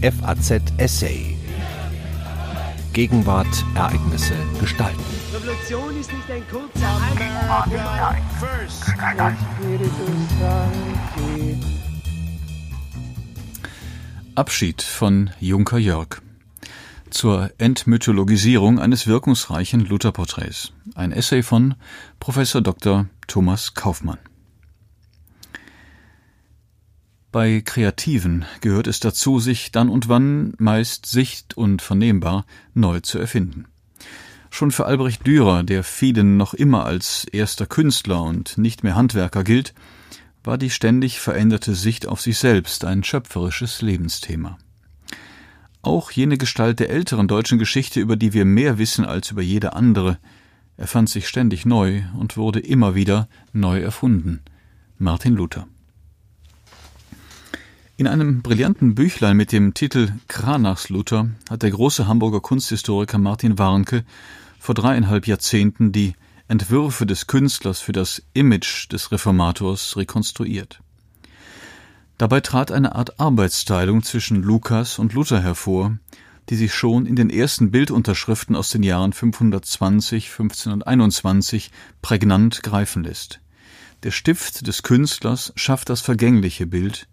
[0.00, 1.36] FAZ Essay.
[2.92, 5.02] Gegenwart, Ereignisse, Gestalten.
[5.34, 6.88] Revolution ist nicht ein kurzer
[14.36, 16.22] Abschied von Junker Jörg.
[17.10, 20.72] Zur Entmythologisierung eines wirkungsreichen Lutherporträts.
[20.94, 21.74] Ein Essay von
[22.20, 23.06] Professor Dr.
[23.26, 24.18] Thomas Kaufmann.
[27.30, 33.18] Bei Kreativen gehört es dazu, sich dann und wann, meist sicht- und vernehmbar, neu zu
[33.18, 33.66] erfinden.
[34.50, 39.44] Schon für Albrecht Dürer, der vielen noch immer als erster Künstler und nicht mehr Handwerker
[39.44, 39.74] gilt,
[40.42, 44.56] war die ständig veränderte Sicht auf sich selbst ein schöpferisches Lebensthema.
[45.82, 49.74] Auch jene Gestalt der älteren deutschen Geschichte, über die wir mehr wissen als über jede
[49.74, 50.18] andere,
[50.78, 54.40] erfand sich ständig neu und wurde immer wieder neu erfunden.
[54.96, 55.68] Martin Luther.
[57.98, 63.58] In einem brillanten Büchlein mit dem Titel Kranachs Luther hat der große Hamburger Kunsthistoriker Martin
[63.58, 64.04] Warnke
[64.60, 66.12] vor dreieinhalb Jahrzehnten die
[66.46, 70.80] Entwürfe des Künstlers für das Image des Reformators rekonstruiert.
[72.18, 75.98] Dabei trat eine Art Arbeitsteilung zwischen Lukas und Luther hervor,
[76.50, 83.40] die sich schon in den ersten Bildunterschriften aus den Jahren 520, 1521 prägnant greifen lässt.
[84.04, 87.08] Der Stift des Künstlers schafft das vergängliche Bild,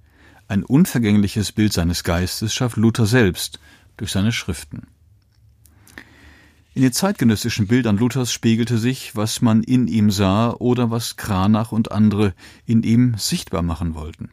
[0.48, 3.60] ein unvergängliches Bild seines Geistes schafft Luther selbst
[3.98, 4.88] durch seine Schriften.
[6.74, 11.72] In den zeitgenössischen Bildern Luthers spiegelte sich, was man in ihm sah oder was Kranach
[11.72, 12.34] und andere
[12.66, 14.32] in ihm sichtbar machen wollten.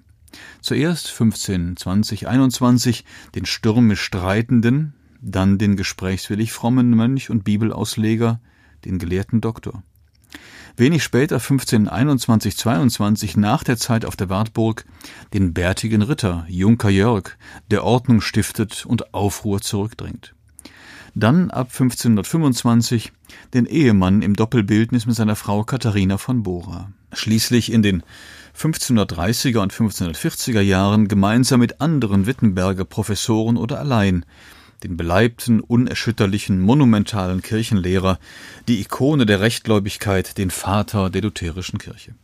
[0.61, 3.05] Zuerst 15, 20, 21
[3.37, 8.41] den stürmisch Streitenden, dann den gesprächswillig frommen Mönch und Bibelausleger,
[8.85, 9.85] den gelehrten Doktor.
[10.77, 14.84] Wenig später, 1521, 22, nach der Zeit auf der Wartburg,
[15.34, 17.37] den bärtigen Ritter, Junker Jörg,
[17.70, 20.34] der Ordnung stiftet und Aufruhr zurückdrängt.
[21.15, 23.12] Dann ab 1525
[23.53, 26.91] den Ehemann im Doppelbildnis mit seiner Frau Katharina von Bora.
[27.12, 28.03] Schließlich in den
[28.56, 34.25] 1530er und 1540er Jahren gemeinsam mit anderen Wittenberger Professoren oder allein
[34.82, 38.19] den beleibten, unerschütterlichen, monumentalen Kirchenlehrer,
[38.69, 42.15] die Ikone der Rechtgläubigkeit, den Vater der lutherischen Kirche.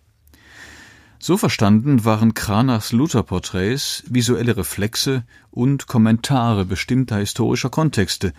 [1.21, 8.33] So verstanden waren Kranachs Lutherporträts visuelle Reflexe und Kommentare bestimmter historischer Kontexte,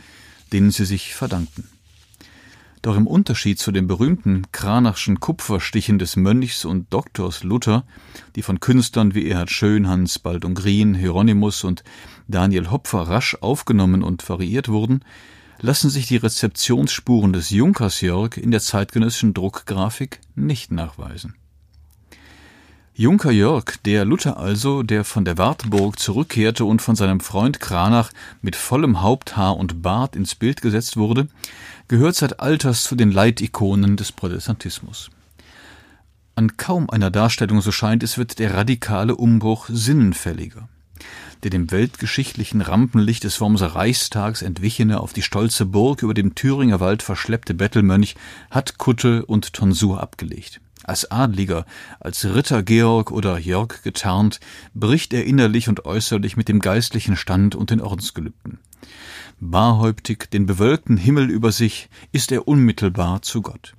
[0.53, 1.68] denen sie sich verdankten.
[2.81, 7.84] Doch im Unterschied zu den berühmten Kranachschen Kupferstichen des Mönchs und Doktors Luther,
[8.35, 11.84] die von Künstlern wie Erhard Schönhans, Baldung Grien, Hieronymus und
[12.29, 15.03] Daniel Hopfer rasch aufgenommen und variiert wurden,
[15.59, 21.35] lassen sich die Rezeptionsspuren des Junkers Jörg in der zeitgenössischen Druckgrafik nicht nachweisen.
[23.00, 28.12] Junker Jörg, der Luther also, der von der Wartburg zurückkehrte und von seinem Freund Kranach
[28.42, 31.30] mit vollem Haupthaar und Bart ins Bild gesetzt wurde,
[31.88, 35.12] gehört seit Alters zu den Leitikonen des Protestantismus.
[36.36, 40.68] An kaum einer Darstellung, so scheint es, wird der radikale Umbruch sinnenfälliger.
[41.44, 46.82] Der dem weltgeschichtlichen Rampenlicht des Wormser Reichstags entwichene, auf die stolze Burg über dem Thüringer
[46.82, 48.18] Wald verschleppte Bettelmönch
[48.52, 50.59] hat Kutte und Tonsur abgelegt.
[50.84, 51.66] Als Adliger,
[52.00, 54.40] als Ritter Georg oder Jörg getarnt,
[54.73, 58.59] bricht er innerlich und äußerlich mit dem geistlichen Stand und den Ordensgelübden.
[59.40, 63.75] Barhäuptig, den bewölkten Himmel über sich, ist er unmittelbar zu Gott.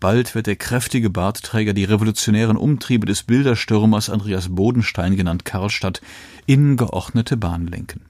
[0.00, 6.02] Bald wird der kräftige Bartträger die revolutionären Umtriebe des Bilderstürmers Andreas Bodenstein genannt Karlstadt
[6.46, 8.02] in geordnete Bahn lenken.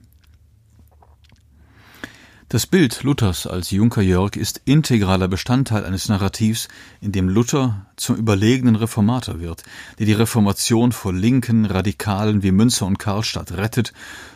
[2.55, 6.69] Das Bild Luthers als Junker Jörg ist integraler Bestandteil eines Narrativs,
[7.01, 9.63] in dem Luther zum überlegenen Reformator wird,
[9.99, 13.91] der die Reformation vor linken Radikalen wie Münzer und Karlstadt rettet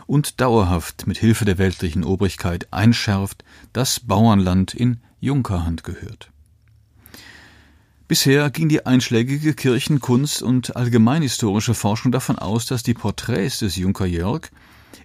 [0.06, 6.30] und dauerhaft mit Hilfe der weltlichen Obrigkeit einschärft, dass Bauernland in Junkerhand gehört.
[8.09, 13.78] Bisher ging die einschlägige Kirchen-, Kunst- und allgemeinhistorische Forschung davon aus, dass die Porträts des
[13.78, 14.50] Junker Jörg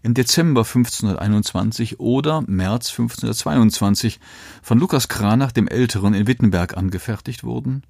[0.03, 4.21] im Dezember 1521 oder März 1522
[4.63, 7.83] von Lukas Kranach dem Älteren in Wittenberg angefertigt wurden.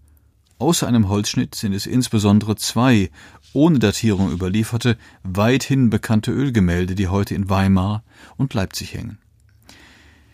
[0.58, 3.11] Außer einem Holzschnitt sind es insbesondere zwei
[3.52, 8.05] ohne Datierung überlieferte, weithin bekannte Ölgemälde, die heute in Weimar
[8.37, 9.19] und Leipzig hängen.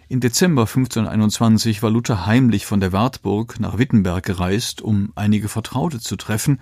[0.08, 6.00] Im Dezember 1521 war Luther heimlich von der Wartburg nach Wittenberg gereist, um einige Vertraute
[6.00, 6.58] zu treffen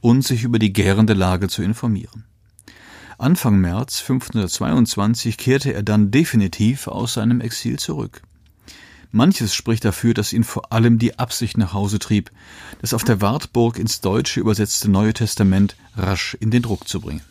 [0.00, 2.24] und sich über die gärende Lage zu informieren.
[3.22, 8.20] Anfang März 1522 kehrte er dann definitiv aus seinem Exil zurück.
[9.12, 12.32] Manches spricht dafür, dass ihn vor allem die Absicht nach Hause trieb,
[12.80, 17.22] das auf der Wartburg ins Deutsche übersetzte Neue Testament rasch in den Druck zu bringen.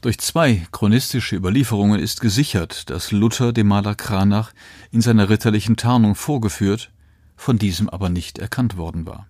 [0.00, 4.52] Durch zwei chronistische Überlieferungen ist gesichert, dass Luther dem Maler Kranach
[4.92, 6.90] in seiner ritterlichen Tarnung vorgeführt,
[7.36, 9.26] von diesem aber nicht erkannt worden war.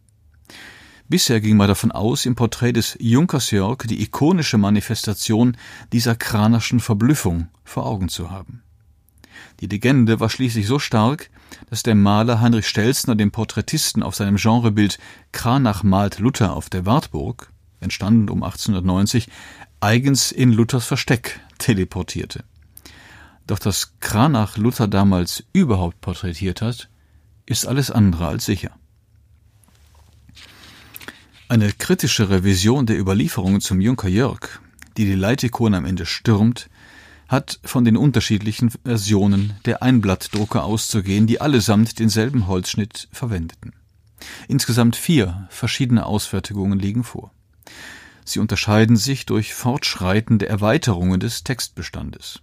[1.10, 5.56] Bisher ging man davon aus, im Porträt des Junkers Jörg die ikonische Manifestation
[5.92, 8.62] dieser Kranachschen Verblüffung vor Augen zu haben.
[9.58, 11.28] Die Legende war schließlich so stark,
[11.68, 15.00] dass der Maler Heinrich Stelzner dem Porträtisten auf seinem Genrebild
[15.32, 19.28] Kranach malt Luther auf der Wartburg, entstanden um 1890,
[19.80, 22.44] eigens in Luthers Versteck teleportierte.
[23.48, 26.88] Doch dass Kranach Luther damals überhaupt porträtiert hat,
[27.46, 28.70] ist alles andere als sicher.
[31.50, 34.60] Eine kritische Revision der Überlieferungen zum Junker Jörg,
[34.96, 36.70] die die Leitikone am Ende stürmt,
[37.26, 43.72] hat von den unterschiedlichen Versionen der Einblattdrucke auszugehen, die allesamt denselben Holzschnitt verwendeten.
[44.46, 47.32] Insgesamt vier verschiedene Ausfertigungen liegen vor.
[48.24, 52.42] Sie unterscheiden sich durch fortschreitende Erweiterungen des Textbestandes.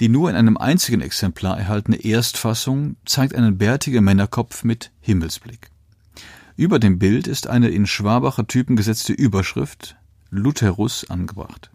[0.00, 5.70] Die nur in einem einzigen Exemplar erhaltene Erstfassung zeigt einen bärtigen Männerkopf mit Himmelsblick.
[6.60, 9.96] Über dem Bild ist eine in Schwabacher Typen gesetzte Überschrift
[10.28, 11.70] Lutherus angebracht.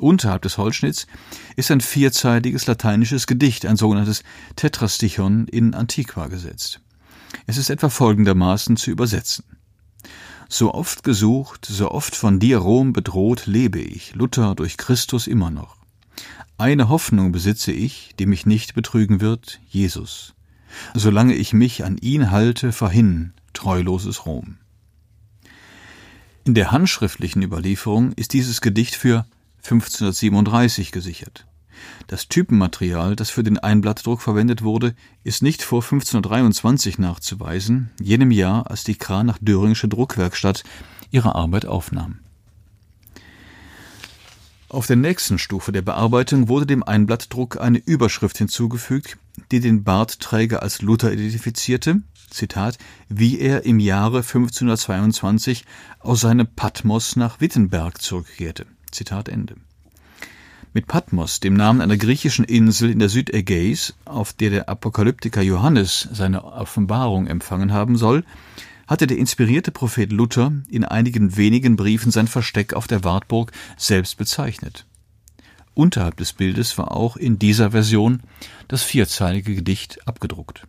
[0.00, 1.06] Unterhalb des Holzschnitts
[1.54, 4.24] ist ein vierzeiliges lateinisches Gedicht, ein sogenanntes
[4.56, 6.80] Tetrastichon in Antiqua gesetzt.
[7.46, 9.44] Es ist etwa folgendermaßen zu übersetzen.
[10.48, 15.52] So oft gesucht, so oft von dir Rom bedroht, lebe ich, Luther durch Christus immer
[15.52, 15.76] noch.
[16.58, 20.34] Eine Hoffnung besitze ich, die mich nicht betrügen wird, Jesus.
[20.92, 24.58] Solange ich mich an ihn halte, verhin, treuloses Rom.
[26.44, 29.24] In der handschriftlichen Überlieferung ist dieses Gedicht für
[29.62, 31.46] 1537 gesichert.
[32.06, 38.70] Das Typenmaterial, das für den Einblattdruck verwendet wurde, ist nicht vor 1523 nachzuweisen, jenem Jahr,
[38.70, 40.64] als die Kranach-Döringische Druckwerkstatt
[41.10, 42.18] ihre Arbeit aufnahm.
[44.68, 49.18] Auf der nächsten Stufe der Bearbeitung wurde dem Einblattdruck eine Überschrift hinzugefügt,
[49.52, 52.78] die den Bartträger als Luther identifizierte, Zitat,
[53.08, 55.64] wie er im Jahre 1522
[56.00, 58.66] aus seinem Patmos nach Wittenberg zurückkehrte.
[58.90, 59.56] Zitat Ende.
[60.72, 66.08] Mit Patmos, dem Namen einer griechischen Insel in der Südägäis, auf der der Apokalyptiker Johannes
[66.12, 68.24] seine Offenbarung empfangen haben soll,
[68.86, 74.16] hatte der inspirierte Prophet Luther in einigen wenigen Briefen sein Versteck auf der Wartburg selbst
[74.18, 74.84] bezeichnet.
[75.74, 78.22] Unterhalb des Bildes war auch in dieser Version
[78.68, 80.66] das vierzeilige Gedicht abgedruckt.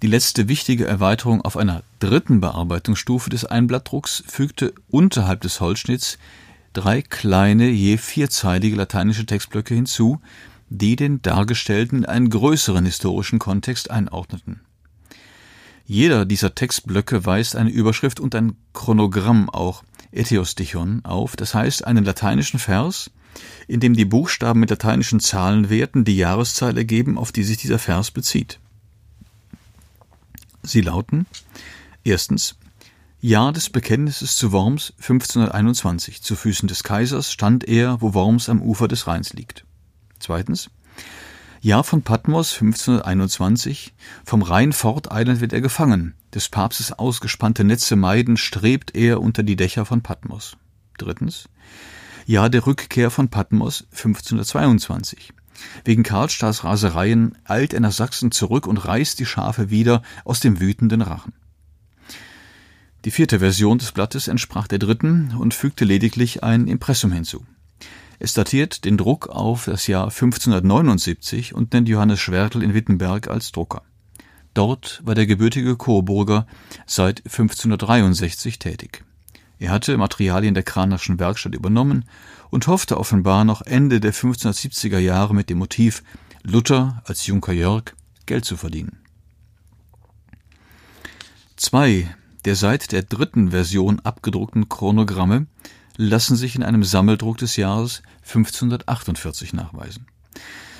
[0.00, 6.18] Die letzte wichtige Erweiterung auf einer dritten Bearbeitungsstufe des Einblattdrucks fügte unterhalb des Holzschnitts
[6.72, 10.20] drei kleine, je vierzeilige lateinische Textblöcke hinzu,
[10.70, 14.60] die den Dargestellten in einen größeren historischen Kontext einordneten.
[15.84, 22.04] Jeder dieser Textblöcke weist eine Überschrift und ein Chronogramm, auch Etiosdichon, auf, das heißt einen
[22.04, 23.10] lateinischen Vers,
[23.66, 28.12] in dem die Buchstaben mit lateinischen Zahlenwerten die Jahreszahl ergeben, auf die sich dieser Vers
[28.12, 28.60] bezieht.
[30.68, 31.26] Sie lauten
[32.04, 32.56] erstens
[33.20, 36.22] Jahr des Bekenntnisses zu Worms 1521.
[36.22, 39.64] Zu Füßen des Kaisers stand er, wo Worms am Ufer des Rheins liegt.
[40.18, 40.68] Zweitens.
[41.62, 43.94] Jahr von Patmos 1521.
[44.26, 46.14] Vom Rhein forteilend wird er gefangen.
[46.34, 50.58] Des Papstes ausgespannte Netze meiden, strebt er unter die Dächer von Patmos.
[50.98, 51.48] Drittens.
[52.26, 55.32] Jahr der Rückkehr von Patmos 1522.
[55.84, 60.60] Wegen Karlstads Rasereien eilt er nach Sachsen zurück und reißt die Schafe wieder aus dem
[60.60, 61.32] wütenden Rachen.
[63.04, 67.46] Die vierte Version des Blattes entsprach der dritten und fügte lediglich ein Impressum hinzu.
[68.18, 73.52] Es datiert den Druck auf das Jahr 1579 und nennt Johannes Schwertl in Wittenberg als
[73.52, 73.82] Drucker.
[74.54, 76.46] Dort war der gebürtige Coburger
[76.84, 79.04] seit 1563 tätig.
[79.58, 82.04] Er hatte Materialien der Kranachschen Werkstatt übernommen
[82.50, 86.02] und hoffte offenbar noch Ende der 1570er Jahre mit dem Motiv
[86.42, 87.94] Luther als Junker Jörg
[88.26, 88.98] Geld zu verdienen.
[91.56, 92.08] Zwei
[92.44, 95.46] der seit der dritten Version abgedruckten Chronogramme
[95.96, 100.06] lassen sich in einem Sammeldruck des Jahres 1548 nachweisen.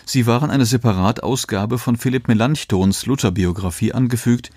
[0.06, 4.50] Sie waren eine Separatausgabe von Philipp Melanchthons Lutherbiographie angefügt,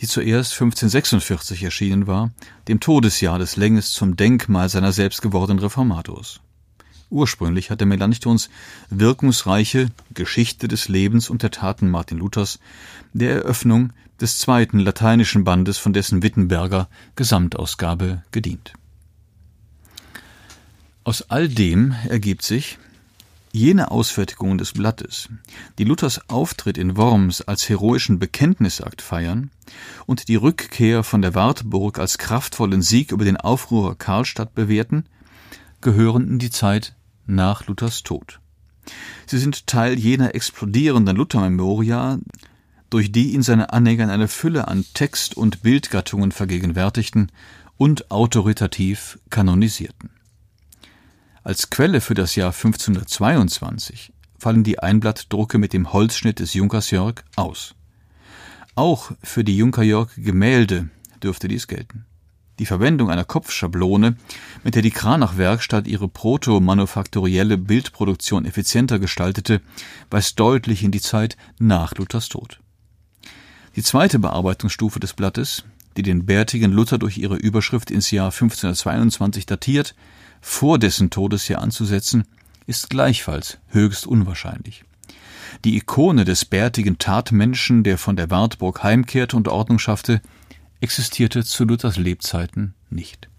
[0.00, 2.30] die zuerst 1546 erschienen war,
[2.68, 6.40] dem Todesjahr des Länges zum Denkmal seiner selbst gewordenen Reformators.
[7.10, 8.50] Ursprünglich hatte Melanchthons
[8.90, 12.58] wirkungsreiche Geschichte des Lebens und der Taten Martin Luthers
[13.12, 18.72] der Eröffnung des zweiten lateinischen Bandes von dessen Wittenberger Gesamtausgabe gedient.
[21.04, 22.78] Aus all dem ergibt sich,
[23.54, 25.28] jene Ausfertigungen des Blattes,
[25.78, 29.52] die Luthers Auftritt in Worms als heroischen Bekenntnisakt feiern
[30.06, 35.04] und die Rückkehr von der Wartburg als kraftvollen Sieg über den Aufruhr Karlstadt bewerten,
[35.80, 36.96] gehören in die Zeit
[37.26, 38.40] nach Luthers Tod.
[39.26, 42.18] Sie sind Teil jener explodierenden Luther-Memoria,
[42.90, 47.30] durch die ihn seine Anhänger eine Fülle an Text- und Bildgattungen vergegenwärtigten
[47.76, 50.10] und autoritativ kanonisierten.
[51.44, 57.22] Als Quelle für das Jahr 1522 fallen die Einblattdrucke mit dem Holzschnitt des Junkers Jörg
[57.36, 57.74] aus.
[58.74, 60.88] Auch für die Junker Jörg Gemälde
[61.22, 62.06] dürfte dies gelten.
[62.58, 64.16] Die Verwendung einer Kopfschablone,
[64.62, 69.60] mit der die Kranach-Werkstatt ihre proto-manufaktorielle Bildproduktion effizienter gestaltete,
[70.08, 72.60] weist deutlich in die Zeit nach Luthers Tod.
[73.76, 75.64] Die zweite Bearbeitungsstufe des Blattes,
[75.98, 79.94] die den bärtigen Luther durch ihre Überschrift ins Jahr 1522 datiert,
[80.46, 82.24] vor dessen Todesjahr anzusetzen,
[82.66, 84.84] ist gleichfalls höchst unwahrscheinlich.
[85.64, 90.20] Die Ikone des bärtigen Tatmenschen, der von der Wartburg heimkehrte und Ordnung schaffte,
[90.82, 93.30] existierte zu Luthers Lebzeiten nicht.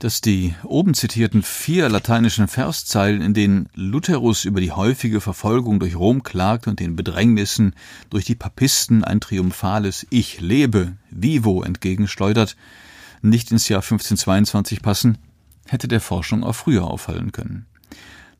[0.00, 5.94] Dass die oben zitierten vier lateinischen Verszeilen, in denen Lutherus über die häufige Verfolgung durch
[5.94, 7.74] Rom klagt und den Bedrängnissen
[8.10, 12.56] durch die Papisten ein triumphales Ich lebe, vivo entgegenschleudert,
[13.22, 15.18] nicht ins Jahr 1522 passen,
[15.66, 17.66] hätte der Forschung auch früher auffallen können.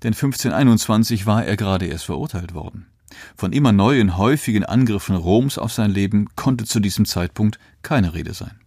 [0.02, 2.86] Denn 1521 war er gerade erst verurteilt worden.
[3.36, 8.34] Von immer neuen, häufigen Angriffen Roms auf sein Leben konnte zu diesem Zeitpunkt keine Rede
[8.34, 8.60] sein.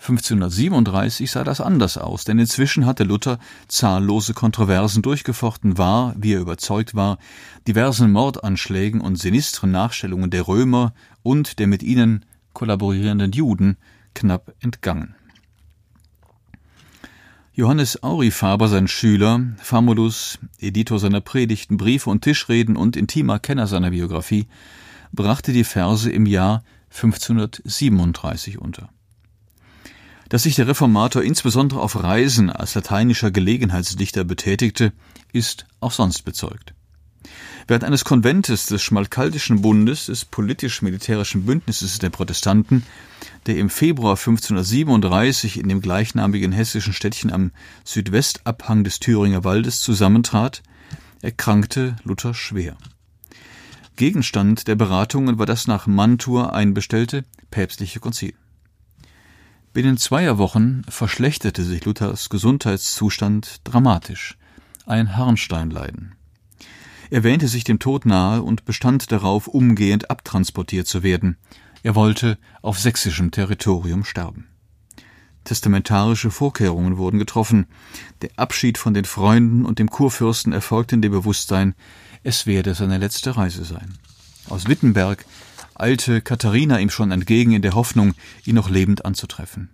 [0.00, 6.40] 1537 sah das anders aus, denn inzwischen hatte Luther zahllose Kontroversen durchgefochten, war, wie er
[6.40, 7.18] überzeugt war,
[7.66, 13.76] diversen Mordanschlägen und sinistren Nachstellungen der Römer und der mit ihnen kollaborierenden Juden
[14.14, 15.14] knapp entgangen.
[17.52, 23.90] Johannes Aurifaber, sein Schüler, Famulus, Editor seiner Predigten, Briefe und Tischreden und intimer Kenner seiner
[23.90, 24.46] Biografie,
[25.12, 28.90] brachte die Verse im Jahr 1537 unter.
[30.28, 34.92] Dass sich der Reformator insbesondere auf Reisen als lateinischer Gelegenheitsdichter betätigte,
[35.32, 36.74] ist auch sonst bezeugt.
[37.68, 42.82] Während eines Konventes des Schmalkaldischen Bundes, des politisch-militärischen Bündnisses der Protestanten,
[43.44, 47.50] der im Februar 1537 in dem gleichnamigen hessischen Städtchen am
[47.84, 50.62] Südwestabhang des Thüringer Waldes zusammentrat,
[51.20, 52.78] erkrankte Luther schwer.
[53.96, 58.32] Gegenstand der Beratungen war das nach Mantua einbestellte päpstliche Konzil.
[59.74, 64.38] Binnen zweier Wochen verschlechterte sich Luthers Gesundheitszustand dramatisch,
[64.86, 66.14] ein Harnsteinleiden.
[67.10, 71.36] Er wähnte sich dem Tod nahe und bestand darauf, umgehend abtransportiert zu werden.
[71.82, 74.48] Er wollte auf sächsischem Territorium sterben.
[75.44, 77.66] Testamentarische Vorkehrungen wurden getroffen.
[78.20, 81.74] Der Abschied von den Freunden und dem Kurfürsten erfolgte in dem Bewusstsein,
[82.22, 83.94] es werde seine letzte Reise sein.
[84.50, 85.24] Aus Wittenberg
[85.74, 89.70] eilte Katharina ihm schon entgegen in der Hoffnung, ihn noch lebend anzutreffen.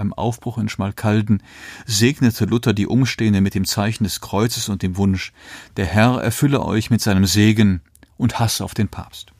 [0.00, 1.42] Beim Aufbruch in Schmalkalden
[1.84, 5.34] segnete Luther die Umstehenden mit dem Zeichen des Kreuzes und dem Wunsch,
[5.76, 7.82] der Herr erfülle euch mit seinem Segen
[8.16, 9.32] und Hass auf den Papst.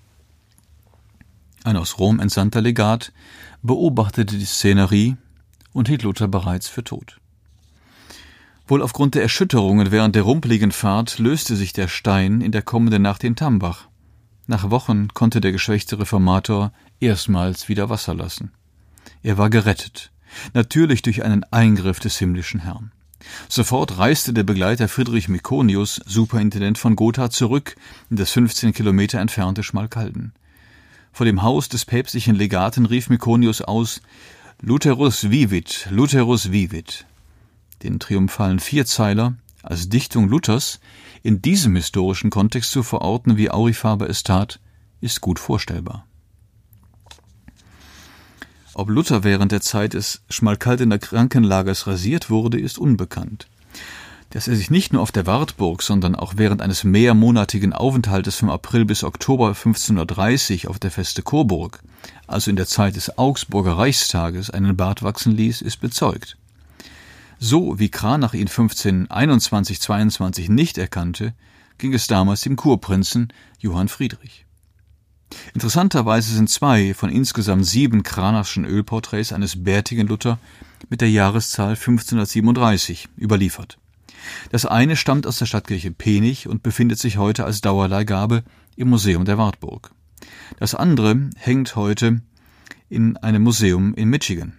[1.64, 3.10] Ein aus Rom entsandter Legat
[3.62, 5.16] beobachtete die Szenerie
[5.72, 7.22] und hielt Luther bereits für tot.
[8.66, 13.00] Wohl aufgrund der Erschütterungen während der rumpeligen Fahrt löste sich der Stein in der kommenden
[13.00, 13.88] Nacht in Tambach.
[14.46, 18.52] Nach Wochen konnte der geschwächte Reformator erstmals wieder Wasser lassen.
[19.22, 20.12] Er war gerettet,
[20.54, 22.92] natürlich durch einen Eingriff des himmlischen Herrn.
[23.48, 27.76] Sofort reiste der Begleiter Friedrich Mikonius, Superintendent von Gotha, zurück
[28.08, 30.32] in das 15 Kilometer entfernte Schmalkalden.
[31.12, 34.00] Vor dem Haus des päpstlichen Legaten rief Mikonius aus
[34.62, 37.06] Lutherus vivit, Lutherus vivit.
[37.82, 40.80] Den triumphalen Vierzeiler als Dichtung Luthers
[41.22, 44.60] in diesem historischen Kontext zu verorten, wie Aurifaber es tat,
[45.00, 46.06] ist gut vorstellbar.
[48.74, 53.48] Ob Luther während der Zeit des Schmalkaldener Krankenlagers rasiert wurde, ist unbekannt.
[54.30, 58.48] Dass er sich nicht nur auf der Wartburg, sondern auch während eines mehrmonatigen Aufenthaltes vom
[58.48, 61.80] April bis Oktober 1530 auf der Feste Coburg,
[62.28, 66.36] also in der Zeit des Augsburger Reichstages, einen Bart wachsen ließ, ist bezeugt.
[67.40, 71.34] So wie Kranach ihn 1521-22 nicht erkannte,
[71.78, 74.46] ging es damals dem Kurprinzen Johann Friedrich.
[75.60, 80.38] Interessanterweise sind zwei von insgesamt sieben Kranachschen Ölporträts eines bärtigen Luther
[80.88, 83.76] mit der Jahreszahl 1537 überliefert.
[84.52, 88.42] Das eine stammt aus der Stadtkirche Penich und befindet sich heute als Dauerleihgabe
[88.76, 89.90] im Museum der Wartburg.
[90.58, 92.22] Das andere hängt heute
[92.88, 94.54] in einem Museum in Michigan.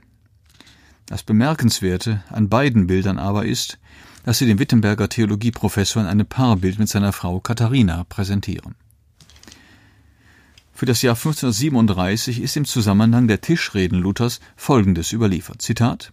[1.08, 3.80] Das Bemerkenswerte an beiden Bildern aber ist,
[4.24, 8.76] dass sie dem Wittenberger Theologieprofessor in einem Paarbild mit seiner Frau Katharina präsentieren.
[10.82, 15.62] Für das Jahr 1537 ist im Zusammenhang der Tischreden Luthers Folgendes überliefert.
[15.62, 16.12] Zitat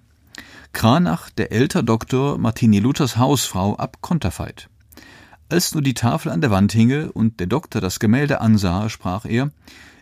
[0.75, 4.69] Kranach, der älter Doktor Martini Luthers Hausfrau ab Konterfeit.
[5.49, 9.25] Als nur die Tafel an der Wand hinge und der Doktor das Gemälde ansah, sprach
[9.25, 9.53] er,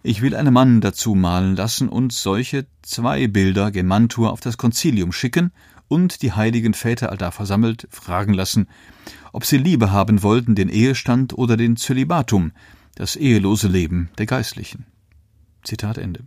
[0.02, 5.12] ich will einen Mann dazu malen lassen und solche zwei Bilder Gemantur auf das Konzilium
[5.12, 5.52] schicken
[5.86, 8.66] und die heiligen Väter allda versammelt fragen lassen,
[9.32, 12.50] ob sie Liebe haben wollten, den Ehestand oder den Zölibatum,
[12.96, 14.86] das ehelose Leben der Geistlichen.
[15.62, 16.24] Zitat Ende.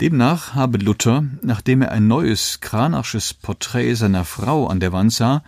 [0.00, 5.42] Demnach habe Luther, nachdem er ein neues kranachsches Porträt seiner Frau an der Wand sah,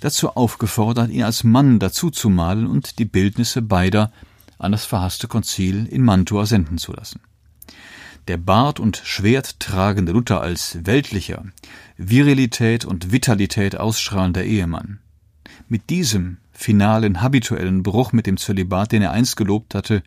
[0.00, 4.12] dazu aufgefordert, ihn als Mann dazu zu malen und die Bildnisse beider
[4.58, 7.20] an das verhasste Konzil in Mantua senden zu lassen.
[8.28, 11.44] Der Bart und Schwert tragende Luther als weltlicher,
[11.96, 14.98] Virilität und Vitalität ausstrahlender Ehemann.
[15.68, 20.02] Mit diesem finalen habituellen Bruch mit dem Zölibat, den er einst gelobt hatte,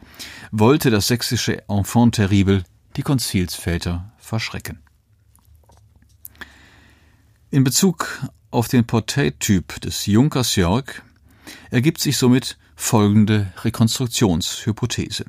[0.51, 2.63] wollte das sächsische Enfant terrible
[2.95, 4.79] die Konzilsväter verschrecken.
[7.51, 8.21] In Bezug
[8.51, 11.01] auf den Porträttyp des Junkers Jörg
[11.71, 15.25] ergibt sich somit folgende Rekonstruktionshypothese.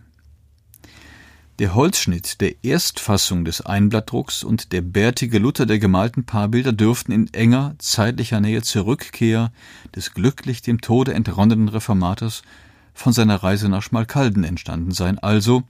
[1.58, 7.32] Der Holzschnitt der Erstfassung des Einblattdrucks und der bärtige Luther der gemalten Paarbilder dürften in
[7.32, 9.50] enger zeitlicher Nähe zur Rückkehr
[9.94, 12.42] des glücklich dem Tode entronnenen Reformators
[12.92, 15.62] von seiner Reise nach Schmalkalden entstanden sein, also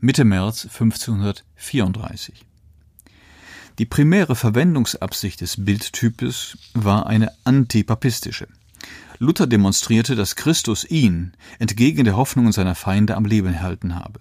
[0.00, 2.44] Mitte März 1534.
[3.78, 8.48] Die primäre Verwendungsabsicht des Bildtypes war eine antipapistische.
[9.20, 14.18] Luther demonstrierte, dass Christus ihn entgegen der Hoffnungen seiner Feinde am Leben erhalten habe.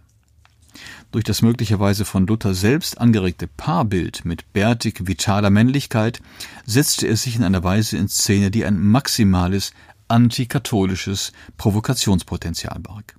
[1.12, 6.22] Durch das möglicherweise von Luther selbst angeregte Paarbild mit bärtig vitaler Männlichkeit
[6.66, 9.72] setzte er sich in einer Weise in Szene, die ein maximales
[10.10, 13.16] antikatholisches Provokationspotenzial barg.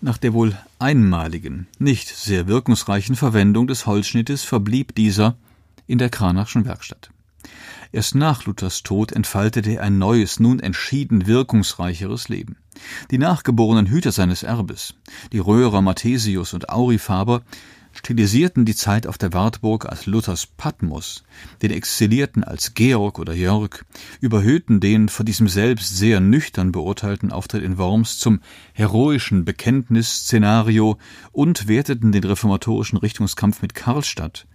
[0.00, 5.36] Nach der wohl einmaligen, nicht sehr wirkungsreichen Verwendung des Holzschnittes verblieb dieser
[5.86, 7.10] in der Kranachschen Werkstatt.
[7.90, 12.56] Erst nach Luthers Tod entfaltete er ein neues, nun entschieden wirkungsreicheres Leben.
[13.10, 14.94] Die nachgeborenen Hüter seines Erbes,
[15.32, 17.42] die Röhrer Mathesius und Aurifaber,
[17.92, 21.24] stilisierten die Zeit auf der Wartburg als Luthers Patmos,
[21.62, 23.84] den Exilierten als Georg oder Jörg,
[24.20, 28.40] überhöhten den von diesem selbst sehr nüchtern beurteilten Auftritt in Worms zum
[28.72, 30.98] heroischen Bekenntnisszenario
[31.32, 34.46] und werteten den reformatorischen Richtungskampf mit Karlstadt,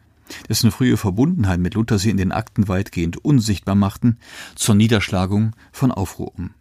[0.47, 4.17] dessen frühe Verbundenheit mit Luther sie in den Akten weitgehend unsichtbar machten,
[4.55, 6.51] zur Niederschlagung von Aufruhr um.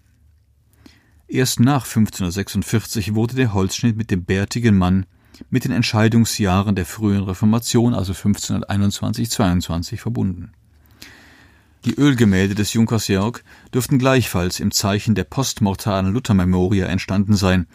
[1.32, 5.06] Erst nach 1546 wurde der Holzschnitt mit dem bärtigen Mann
[5.48, 10.52] mit den Entscheidungsjahren der frühen Reformation, also 1521-22, verbunden.
[11.86, 13.42] Die Ölgemälde des Junkers Jörg
[13.72, 17.66] dürften gleichfalls im Zeichen der postmortalen Luther-Memoria entstanden sein,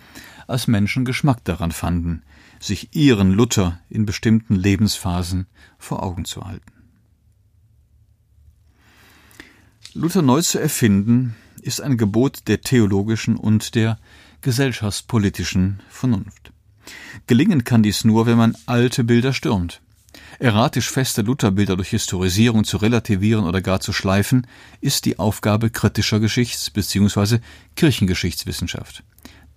[0.45, 2.21] als Menschen Geschmack daran fanden,
[2.59, 5.47] sich ihren Luther in bestimmten Lebensphasen
[5.79, 6.73] vor Augen zu halten.
[9.95, 11.35] Luther neu zu erfinden,
[11.67, 13.99] ist ein Gebot der theologischen und der
[14.41, 16.51] gesellschaftspolitischen Vernunft.
[17.27, 19.81] Gelingen kann dies nur, wenn man alte Bilder stürmt.
[20.39, 24.47] Erratisch feste Lutherbilder durch Historisierung zu relativieren oder gar zu schleifen,
[24.81, 27.39] ist die Aufgabe kritischer Geschichts- bzw.
[27.75, 29.03] Kirchengeschichtswissenschaft.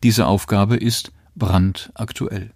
[0.03, 2.53] Diese Aufgabe ist brandaktuell.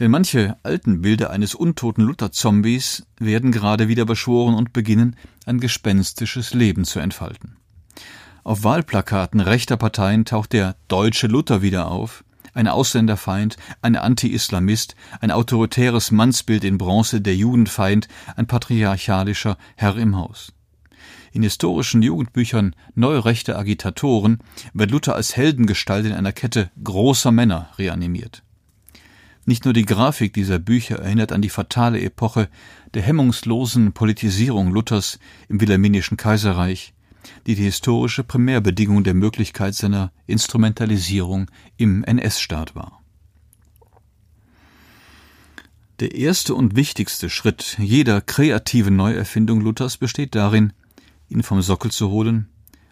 [0.00, 6.54] Denn manche alten Bilder eines untoten Luther-Zombies werden gerade wieder beschworen und beginnen, ein gespenstisches
[6.54, 7.59] Leben zu entfalten.
[8.42, 12.24] Auf Wahlplakaten rechter Parteien taucht der deutsche Luther wieder auf,
[12.54, 20.16] ein Ausländerfeind, ein Anti-Islamist, ein autoritäres Mannsbild in Bronze, der Judenfeind, ein patriarchalischer Herr im
[20.16, 20.52] Haus.
[21.32, 24.38] In historischen Jugendbüchern neurechter Agitatoren
[24.72, 28.42] wird Luther als Heldengestalt in einer Kette großer Männer reanimiert.
[29.44, 32.48] Nicht nur die Grafik dieser Bücher erinnert an die fatale Epoche
[32.94, 36.94] der hemmungslosen Politisierung Luthers im Wilhelminischen Kaiserreich,
[37.46, 43.02] die die historische Primärbedingung der Möglichkeit seiner Instrumentalisierung im NS-Staat war.
[46.00, 50.72] Der erste und wichtigste Schritt jeder kreativen Neuerfindung Luthers besteht darin,
[51.28, 52.48] ihn vom Sockel zu holen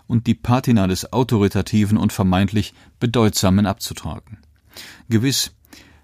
[0.07, 4.39] und die Patina des Autoritativen und vermeintlich Bedeutsamen abzutragen.
[5.09, 5.55] Gewiss,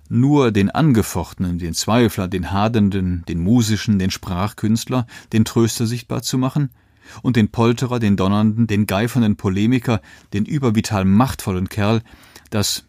[0.09, 6.39] nur den Angefochtenen, den Zweifler, den Hadenden, den Musischen, den Sprachkünstler, den Tröster sichtbar zu
[6.39, 6.71] machen–
[7.23, 10.01] und den Polterer, den Donnernden, den geifernden Polemiker,
[10.33, 12.03] den übervital machtvollen Kerl,
[12.51, 12.85] das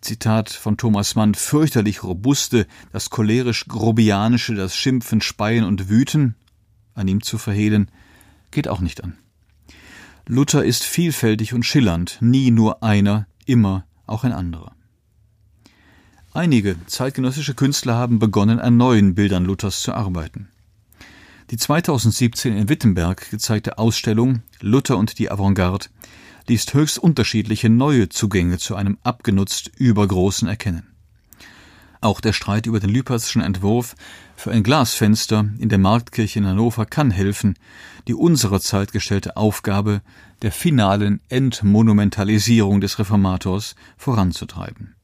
[0.00, 6.36] Zitat von Thomas Mann fürchterlich robuste, das cholerisch grobianische, das Schimpfen, Speien und Wüten
[6.94, 7.90] an ihm zu verhehlen,
[8.50, 9.18] geht auch nicht an.
[10.26, 14.74] Luther ist vielfältig und schillernd, nie nur einer, immer auch ein anderer.
[16.34, 20.48] Einige zeitgenössische Künstler haben begonnen, an neuen Bildern Luthers zu arbeiten.
[21.50, 25.86] Die 2017 in Wittenberg gezeigte Ausstellung Luther und die Avantgarde
[26.46, 30.86] ließ höchst unterschiedliche neue Zugänge zu einem abgenutzt übergroßen erkennen.
[32.02, 33.96] Auch der Streit über den Lüperschen Entwurf
[34.36, 37.54] für ein Glasfenster in der Marktkirche in Hannover kann helfen,
[38.08, 40.02] die unserer Zeit gestellte Aufgabe
[40.42, 44.97] der finalen Entmonumentalisierung des Reformators voranzutreiben.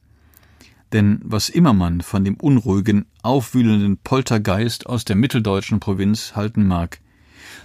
[0.93, 6.99] Denn was immer man von dem unruhigen, aufwühlenden Poltergeist aus der mitteldeutschen Provinz halten mag,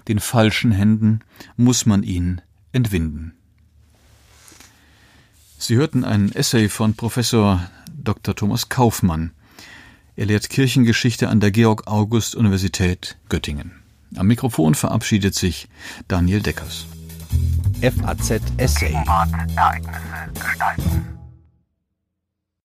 [0.09, 1.20] den falschen Händen
[1.56, 2.40] muss man ihn
[2.72, 3.35] entwinden.
[5.59, 8.35] Sie hörten ein Essay von Professor Dr.
[8.35, 9.33] Thomas Kaufmann.
[10.16, 13.72] Er lehrt Kirchengeschichte an der Georg-August-Universität Göttingen.
[14.16, 15.68] Am Mikrofon verabschiedet sich
[16.09, 16.87] Daniel Deckers.
[17.80, 18.92] FAZ Essay.
[18.92, 21.19] Ereignisse gestalten.